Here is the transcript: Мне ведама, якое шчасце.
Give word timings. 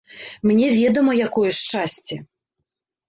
Мне 0.51 0.69
ведама, 0.77 1.13
якое 1.27 1.51
шчасце. 1.61 2.21